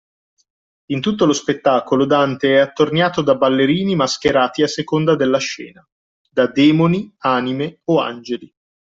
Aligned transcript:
In 0.87 0.99
tutto 0.99 1.25
lo 1.25 1.31
spettacolo 1.31 2.05
Dante 2.07 2.55
è 2.55 2.57
attorniato 2.57 3.21
da 3.21 3.35
ballerini 3.35 3.93
mascherati 3.95 4.63
a 4.63 4.67
seconda 4.67 5.15
della 5.15 5.37
scena: 5.37 5.87
da 6.27 6.47
demoni 6.47 7.13
anime 7.19 7.81
o 7.83 7.99
angeli. 7.99 8.51